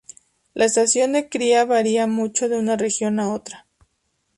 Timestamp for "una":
2.57-2.75